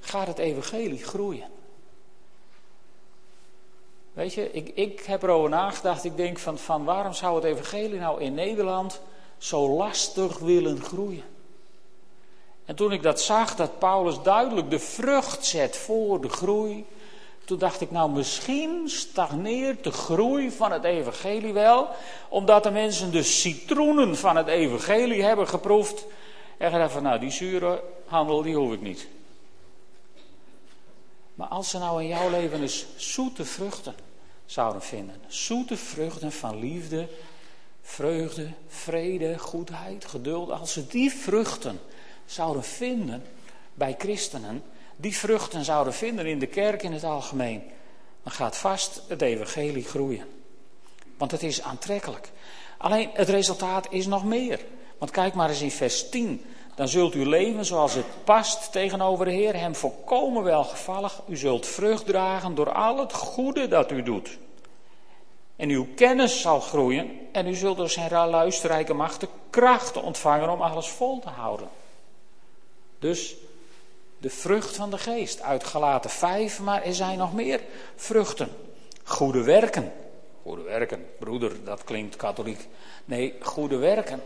[0.00, 1.56] gaat het evangelie groeien.
[4.18, 6.04] Weet je, ik, ik heb erover nagedacht.
[6.04, 9.00] Ik denk van, van waarom zou het evangelie nou in Nederland
[9.36, 11.22] zo lastig willen groeien?
[12.64, 16.86] En toen ik dat zag, dat Paulus duidelijk de vrucht zet voor de groei.
[17.44, 21.88] Toen dacht ik, nou misschien stagneert de groei van het evangelie wel.
[22.28, 26.04] Omdat de mensen de citroenen van het evangelie hebben geproefd.
[26.56, 29.08] En gedacht van, nou die zure handel, die hoef ik niet.
[31.34, 34.06] Maar als ze nou in jouw leven eens zoete vruchten
[34.48, 35.16] zouden vinden.
[35.26, 37.08] Zoete vruchten van liefde,
[37.82, 40.50] vreugde, vrede, goedheid, geduld.
[40.50, 41.80] Als ze die vruchten
[42.26, 43.22] zouden vinden
[43.74, 44.62] bij christenen,
[44.96, 47.62] die vruchten zouden vinden in de kerk in het algemeen,
[48.22, 50.26] dan gaat vast het evangelie groeien.
[51.18, 52.30] Want het is aantrekkelijk.
[52.78, 54.60] Alleen het resultaat is nog meer.
[54.98, 56.44] Want kijk maar eens in vers 10.
[56.78, 61.22] Dan zult u leven zoals het past tegenover de Heer, hem volkomen welgevallig.
[61.28, 64.38] U zult vrucht dragen door al het goede dat u doet.
[65.56, 70.50] En uw kennis zal groeien en u zult door zijn luisterrijke macht de kracht ontvangen
[70.50, 71.68] om alles vol te houden.
[72.98, 73.36] Dus
[74.18, 77.60] de vrucht van de geest, uitgelaten vijf, maar er zijn nog meer
[77.96, 78.48] vruchten.
[79.04, 79.92] Goede werken.
[80.42, 82.68] Goede werken, broeder, dat klinkt katholiek.
[83.04, 84.22] Nee, goede werken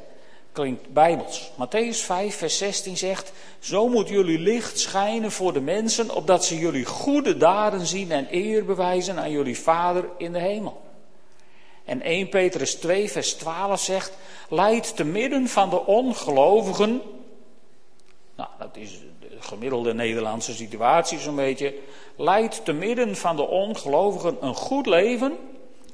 [0.52, 1.50] klinkt bijbels.
[1.56, 6.58] Matthäus 5, vers 16 zegt: Zo moet jullie licht schijnen voor de mensen, opdat ze
[6.58, 10.80] jullie goede daden zien en eer bewijzen aan jullie Vader in de hemel.
[11.84, 14.12] En 1 Petrus 2, vers 12 zegt:
[14.48, 17.02] Leid te midden van de ongelovigen.
[18.36, 21.74] Nou, dat is de gemiddelde Nederlandse situatie zo'n beetje.
[22.16, 25.38] Leid te midden van de ongelovigen een goed leven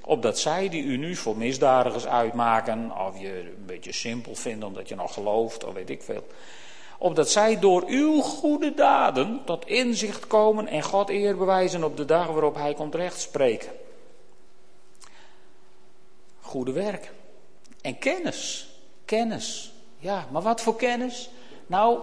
[0.08, 4.88] opdat zij die u nu voor misdadigers uitmaken, of je een beetje simpel vinden omdat
[4.88, 6.26] je nog gelooft, of weet ik veel.
[6.98, 12.04] Opdat zij door uw goede daden tot inzicht komen en God eer bewijzen op de
[12.04, 13.72] dag waarop hij komt rechtspreken.
[16.40, 17.12] Goede werk.
[17.80, 18.68] En kennis.
[19.04, 19.72] Kennis.
[19.98, 21.30] Ja, maar wat voor kennis?
[21.66, 21.98] Nou,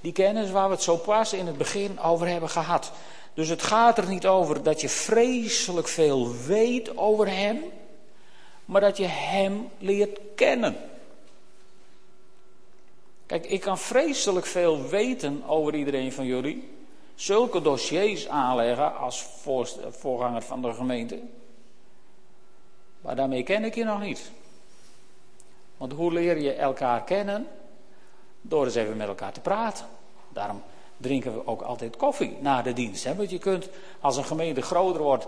[0.00, 2.92] die kennis waar we het zo pas in het begin over hebben gehad.
[3.34, 7.62] Dus het gaat er niet over dat je vreselijk veel weet over Hem,
[8.64, 10.76] maar dat je Hem leert kennen.
[13.26, 16.68] Kijk, ik kan vreselijk veel weten over iedereen van jullie.
[17.14, 19.26] Zulke dossiers aanleggen als
[19.90, 21.20] voorganger van de gemeente.
[23.00, 24.30] Maar daarmee ken ik je nog niet.
[25.76, 27.46] Want hoe leer je elkaar kennen?
[28.40, 29.86] Door eens even met elkaar te praten.
[30.28, 30.62] Daarom
[30.96, 33.04] drinken we ook altijd koffie na de dienst.
[33.04, 33.14] Hè?
[33.14, 33.68] Want je kunt,
[34.00, 35.26] als een gemeente groter wordt,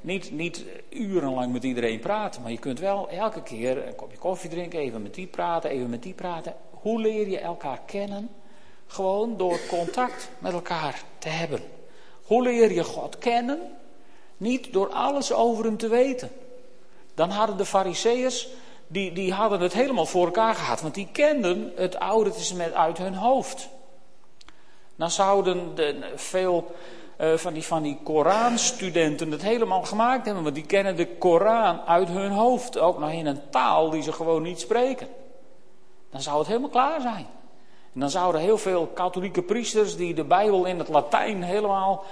[0.00, 2.42] niet, niet urenlang met iedereen praten.
[2.42, 5.90] Maar je kunt wel elke keer een kopje koffie drinken, even met die praten, even
[5.90, 6.54] met die praten.
[6.70, 8.30] Hoe leer je elkaar kennen?
[8.86, 11.60] Gewoon door contact met elkaar te hebben.
[12.22, 13.60] Hoe leer je God kennen?
[14.36, 16.30] Niet door alles over hem te weten.
[17.14, 18.48] Dan hadden de fariseeërs,
[18.92, 20.80] die, die hadden het helemaal voor elkaar gehad.
[20.80, 23.68] Want die kenden het Oude Testament uit hun hoofd.
[24.96, 26.74] Dan zouden de, veel
[27.20, 30.42] uh, van die, van die Koranstudenten het helemaal gemaakt hebben.
[30.42, 32.78] Want die kennen de Koran uit hun hoofd.
[32.78, 35.08] Ook nog in een taal die ze gewoon niet spreken.
[36.10, 37.26] Dan zou het helemaal klaar zijn.
[37.94, 42.04] En dan zouden heel veel katholieke priesters die de Bijbel in het Latijn helemaal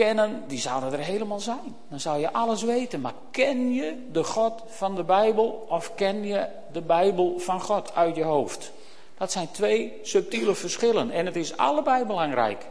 [0.00, 1.76] kennen, die zouden er helemaal zijn.
[1.88, 3.00] Dan zou je alles weten.
[3.00, 7.94] Maar ken je de God van de Bijbel of ken je de Bijbel van God
[7.94, 8.72] uit je hoofd?
[9.18, 11.10] Dat zijn twee subtiele verschillen.
[11.10, 12.66] En het is allebei belangrijk.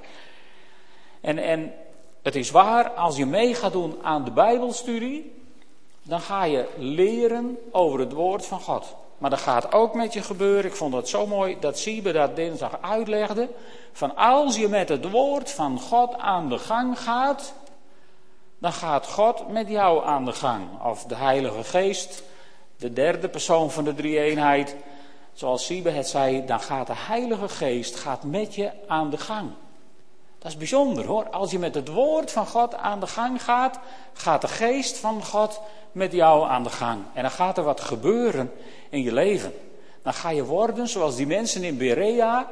[1.22, 1.74] En, en
[2.22, 5.34] het is waar, als je mee gaat doen aan de Bijbelstudie,
[6.04, 8.96] dan ga je leren over het woord van God.
[9.20, 10.66] Maar dat gaat ook met je gebeuren.
[10.66, 13.50] Ik vond het zo mooi dat Siebe dat dinsdag uitlegde.
[13.92, 17.54] Van als je met het woord van God aan de gang gaat,
[18.60, 20.82] dan gaat God met jou aan de gang.
[20.84, 22.24] Of de Heilige Geest,
[22.78, 24.76] de derde persoon van de drie-eenheid.
[25.34, 29.52] Zoals Siebe het zei, dan gaat de Heilige Geest gaat met je aan de gang.
[30.40, 31.30] Dat is bijzonder hoor.
[31.30, 33.80] Als je met het woord van God aan de gang gaat,
[34.14, 37.04] gaat de geest van God met jou aan de gang.
[37.14, 38.52] En dan gaat er wat gebeuren
[38.90, 39.54] in je leven.
[40.04, 42.48] Dan ga je worden zoals die mensen in Berea.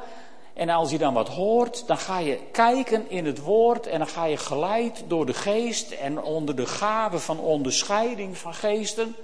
[0.54, 4.08] En als je dan wat hoort, dan ga je kijken in het woord en dan
[4.08, 9.16] ga je geleid door de geest en onder de gave van onderscheiding van geesten.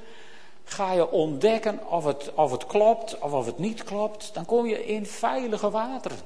[0.65, 4.35] Ga je ontdekken of het, of het klopt of of het niet klopt.
[4.35, 6.19] Dan kom je in veilige wateren.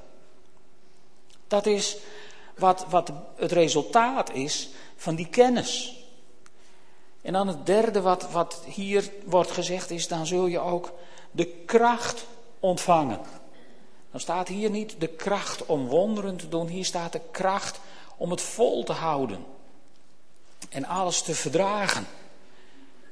[1.48, 1.96] Dat is
[2.58, 6.02] wat, wat het resultaat is van die kennis.
[7.22, 10.92] En dan het derde wat, wat hier wordt gezegd is, dan zul je ook
[11.30, 12.26] de kracht
[12.60, 13.20] ontvangen.
[14.10, 17.80] Dan staat hier niet de kracht om wonderen te doen, hier staat de kracht
[18.16, 19.44] om het vol te houden.
[20.68, 22.06] En alles te verdragen.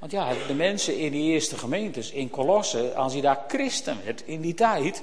[0.00, 4.22] Want ja, de mensen in die eerste gemeentes, in Colosse, als je daar christen werd
[4.26, 5.02] in die tijd,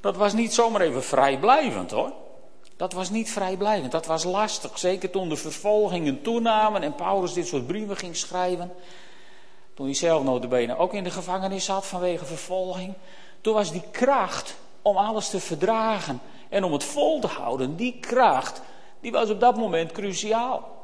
[0.00, 2.12] dat was niet zomaar even vrijblijvend hoor.
[2.76, 4.78] Dat was niet vrijblijvend, dat was lastig.
[4.78, 8.72] Zeker toen de vervolgingen toenamen en Paulus dit soort brieven ging schrijven.
[9.74, 12.94] Toen hij zelf notabene ook in de gevangenis zat vanwege vervolging.
[13.40, 17.96] Toen was die kracht om alles te verdragen en om het vol te houden, die
[18.00, 18.62] kracht,
[19.00, 20.74] die was op dat moment cruciaal.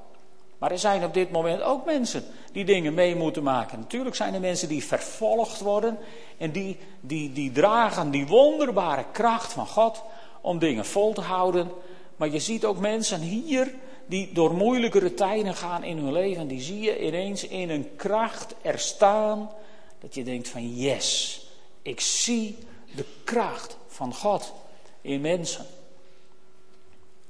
[0.58, 3.78] Maar er zijn op dit moment ook mensen die dingen mee moeten maken.
[3.78, 5.98] Natuurlijk zijn er mensen die vervolgd worden
[6.38, 10.02] en die, die, die dragen die wonderbare kracht van God
[10.42, 11.70] om dingen vol te houden.
[12.16, 13.74] Maar je ziet ook mensen hier
[14.06, 16.48] die door moeilijkere tijden gaan in hun leven.
[16.48, 19.50] Die zie je ineens in een kracht er staan.
[20.00, 21.40] Dat je denkt van yes,
[21.82, 22.58] ik zie
[22.94, 24.52] de kracht van God
[25.00, 25.66] in mensen.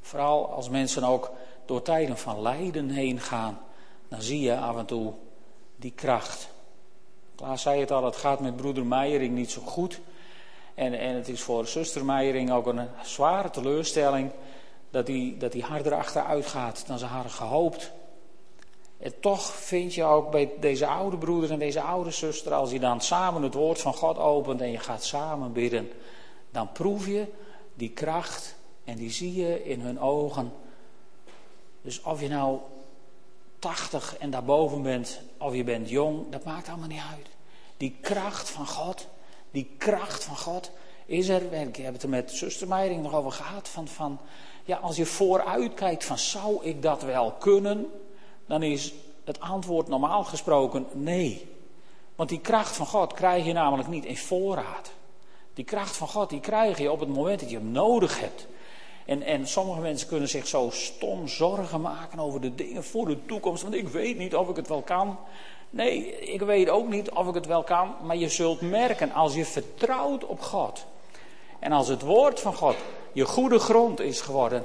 [0.00, 1.30] Vooral als mensen ook
[1.66, 3.60] door tijden van lijden heen gaan.
[4.08, 5.12] Dan zie je af en toe
[5.76, 6.48] die kracht.
[7.34, 10.00] Klaas zei het al, het gaat met broeder Meijering niet zo goed.
[10.74, 14.30] En, en het is voor zuster Meijering ook een zware teleurstelling
[14.90, 17.92] dat hij dat die harder achteruit gaat dan ze hadden gehoopt.
[18.98, 22.80] En toch vind je ook bij deze oude broeder en deze oude zuster, als je
[22.80, 25.90] dan samen het woord van God opent en je gaat samen bidden,
[26.50, 27.26] dan proef je
[27.74, 28.54] die kracht
[28.84, 30.52] en die zie je in hun ogen.
[31.82, 32.58] Dus of je nou
[33.58, 37.26] 80 en daarboven bent, of je bent jong, dat maakt allemaal niet uit.
[37.76, 39.06] Die kracht van God,
[39.52, 40.70] die kracht van God
[41.06, 41.52] is er.
[41.52, 43.68] Ik heb het er met zuster Meijering nog over gehad.
[43.68, 44.18] Van, van,
[44.64, 47.86] ja, als je vooruit kijkt van zou ik dat wel kunnen?
[48.46, 48.92] Dan is
[49.24, 51.50] het antwoord normaal gesproken nee.
[52.16, 54.92] Want die kracht van God krijg je namelijk niet in voorraad.
[55.54, 58.46] Die kracht van God die krijg je op het moment dat je hem nodig hebt.
[59.06, 63.26] En, en sommige mensen kunnen zich zo stom zorgen maken over de dingen voor de
[63.26, 63.62] toekomst.
[63.62, 65.18] Want ik weet niet of ik het wel kan.
[65.72, 69.34] Nee, ik weet ook niet of ik het wel kan, maar je zult merken als
[69.34, 70.84] je vertrouwt op God
[71.58, 72.76] en als het woord van God
[73.12, 74.64] je goede grond is geworden,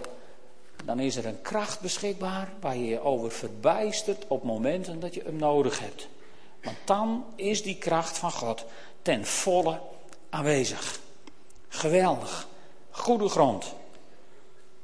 [0.85, 5.21] dan is er een kracht beschikbaar waar je je over verbijstert op momenten dat je
[5.25, 6.07] hem nodig hebt.
[6.63, 8.65] Want dan is die kracht van God
[9.01, 9.79] ten volle
[10.29, 10.99] aanwezig.
[11.67, 12.47] Geweldig.
[12.89, 13.73] Goede grond.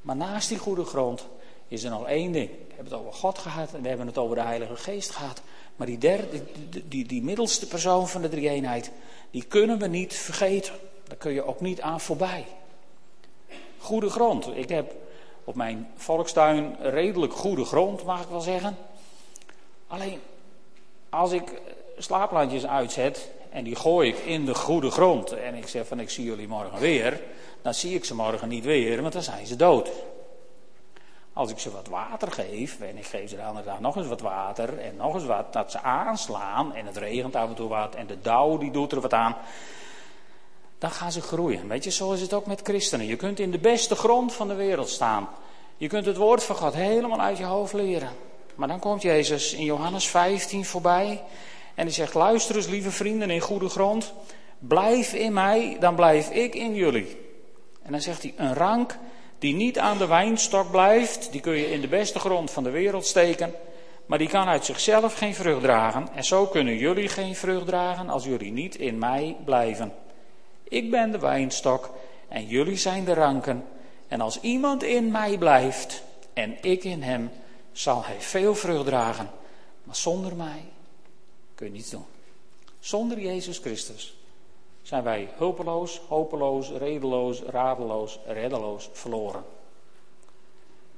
[0.02, 1.26] Maar naast die goede grond
[1.68, 2.50] is er nog één ding.
[2.50, 5.42] We hebben het over God gehad en we hebben het over de Heilige Geest gehad.
[5.76, 6.44] Maar die, derde,
[6.88, 8.92] die, die, middelste persoon van de drie-eenheid,
[9.32, 10.74] die kunnen we niet vergeten.
[11.08, 12.46] Daar kun je ook niet aan voorbij.
[13.78, 14.48] Goede grond.
[14.56, 14.94] Ik heb
[15.44, 18.78] op mijn volkstuin redelijk goede grond, mag ik wel zeggen.
[19.88, 20.20] Alleen,
[21.10, 21.62] als ik
[21.98, 26.10] slaaplandjes uitzet en die gooi ik in de goede grond en ik zeg van ik
[26.10, 27.22] zie jullie morgen weer,
[27.62, 29.90] dan zie ik ze morgen niet weer, want dan zijn ze dood.
[31.34, 34.08] Als ik ze wat water geef, en ik geef ze de andere dag nog eens
[34.08, 37.70] wat water en nog eens wat, dat ze aanslaan en het regent af en toe
[37.70, 39.36] wat en de dauw die doet er wat aan,
[40.78, 41.68] dan gaan ze groeien.
[41.68, 43.06] Weet je, zo is het ook met christenen.
[43.06, 45.30] Je kunt in de beste grond van de wereld staan.
[45.78, 48.12] Je kunt het woord van God helemaal uit je hoofd leren.
[48.56, 51.24] Maar dan komt Jezus in Johannes 15 voorbij
[51.76, 54.14] en hij zegt, luister eens lieve vrienden in goede grond,
[54.60, 57.18] blijf in mij, dan blijf ik in jullie.
[57.82, 58.98] En dan zegt hij, een rank
[59.44, 62.70] die niet aan de wijnstok blijft, die kun je in de beste grond van de
[62.70, 63.54] wereld steken,
[64.06, 66.08] maar die kan uit zichzelf geen vrucht dragen.
[66.16, 69.94] En zo kunnen jullie geen vrucht dragen als jullie niet in mij blijven.
[70.64, 71.94] Ik ben de wijnstok
[72.28, 73.66] en jullie zijn de ranken.
[74.08, 77.32] En als iemand in mij blijft en ik in hem,
[77.72, 79.30] zal hij veel vrucht dragen.
[79.84, 80.64] Maar zonder mij
[81.56, 82.06] kun je niets doen.
[82.80, 84.16] Zonder Jezus Christus
[84.84, 89.44] zijn wij hulpeloos, hopeloos, redeloos, radeloos, reddeloos, verloren.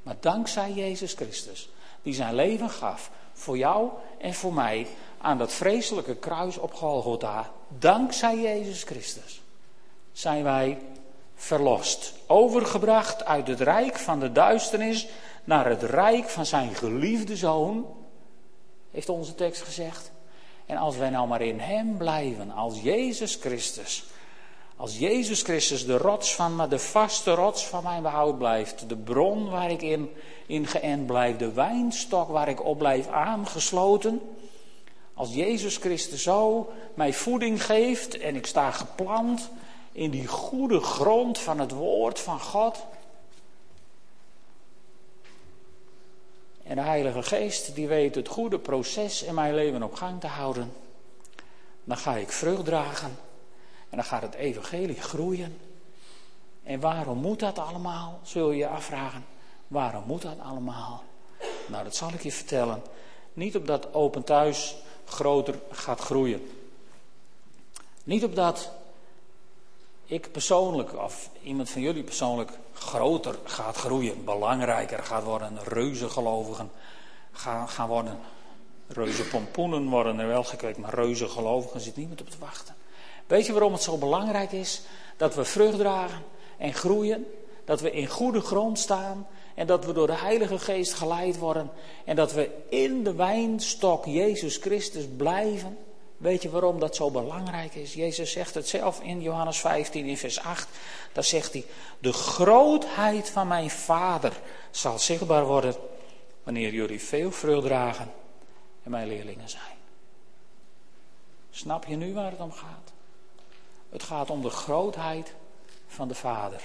[0.04, 1.70] Maar dankzij Jezus Christus,
[2.02, 7.52] die zijn leven gaf voor jou en voor mij aan dat vreselijke kruis op Golgotha,
[7.68, 9.42] dankzij Jezus Christus,
[10.12, 10.80] zijn wij
[11.36, 12.14] verlost.
[12.28, 15.08] Overgebracht uit het rijk van de duisternis
[15.44, 17.86] naar het rijk van zijn geliefde zoon,
[18.92, 20.12] heeft onze tekst gezegd.
[20.66, 24.04] En als wij nou maar in Hem blijven, als Jezus Christus,
[24.76, 28.96] als Jezus Christus de rots van me, de vaste rots van mijn behoud blijft, de
[28.96, 30.10] bron waar ik in,
[30.46, 34.22] in geënt blijf, de wijnstok waar ik op blijf aangesloten,
[35.14, 39.50] als Jezus Christus zo mij voeding geeft en ik sta geplant
[39.92, 42.86] in die goede grond van het woord van God,
[46.66, 50.28] En de Heilige Geest die weet het goede proces in mijn leven op gang te
[50.28, 50.74] houden.
[51.84, 53.18] Dan ga ik vrucht dragen.
[53.90, 55.58] En dan gaat het evangelie groeien.
[56.64, 58.20] En waarom moet dat allemaal?
[58.24, 59.26] Zul je je afvragen.
[59.68, 61.04] Waarom moet dat allemaal?
[61.68, 62.82] Nou, dat zal ik je vertellen.
[63.34, 66.50] Niet opdat Open Thuis groter gaat groeien.
[68.04, 68.72] Niet opdat
[70.06, 76.72] ik persoonlijk, of iemand van jullie persoonlijk, groter gaat groeien, belangrijker gaat worden, reuze gelovigen
[77.32, 78.18] gaan, gaan worden.
[78.88, 82.76] Reuze pompoenen worden er wel gekweekt, maar reuze gelovigen zit niemand op te wachten.
[83.28, 84.82] Weet je waarom het zo belangrijk is
[85.18, 86.24] dat we vrucht dragen
[86.58, 87.26] en groeien?
[87.66, 91.72] Dat we in goede grond staan en dat we door de Heilige Geest geleid worden
[92.06, 95.78] en dat we in de wijnstok Jezus Christus blijven?
[96.18, 97.94] Weet je waarom dat zo belangrijk is?
[97.94, 100.68] Jezus zegt het zelf in Johannes 15 in vers 8.
[101.14, 101.66] Daar zegt hij,
[102.00, 104.34] de grootheid van mijn Vader
[104.72, 105.76] zal zichtbaar worden
[106.44, 108.12] wanneer jullie veel vrucht dragen
[108.84, 109.78] en mijn leerlingen zijn.
[111.52, 112.92] Snap je nu waar het om gaat?
[113.90, 115.34] Het gaat om de grootheid
[115.88, 116.62] van de Vader.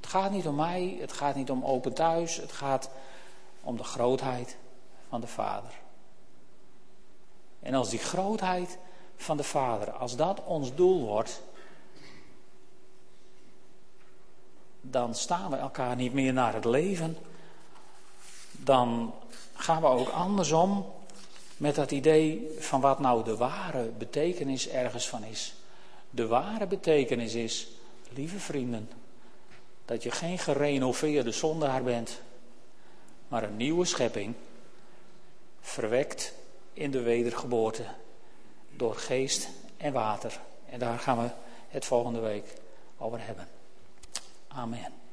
[0.00, 2.90] Het gaat niet om mij, het gaat niet om open thuis, het gaat
[3.60, 4.56] om de grootheid
[5.08, 5.83] van de Vader.
[7.64, 8.78] En als die grootheid
[9.16, 11.42] van de Vader, als dat ons doel wordt,
[14.80, 17.16] dan staan we elkaar niet meer naar het leven.
[18.50, 19.14] Dan
[19.54, 20.92] gaan we ook andersom
[21.56, 25.54] met dat idee van wat nou de ware betekenis ergens van is.
[26.10, 27.68] De ware betekenis is,
[28.10, 28.90] lieve vrienden,
[29.84, 32.20] dat je geen gerenoveerde zondaar bent,
[33.28, 34.34] maar een nieuwe schepping,
[35.60, 36.34] verwekt
[36.74, 37.84] in de wedergeboorte
[38.76, 40.40] door geest en water.
[40.66, 41.28] En daar gaan we
[41.68, 42.54] het volgende week
[42.98, 43.48] over hebben.
[44.48, 45.03] Amen.